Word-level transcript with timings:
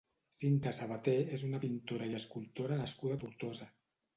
Cinta 0.43 0.71
Sabaté 0.77 1.13
és 1.37 1.43
una 1.49 1.61
pintora 1.65 2.09
i 2.13 2.17
escultora 2.21 2.81
nascuda 2.83 3.19
a 3.21 3.25
Tortosa. 3.27 3.71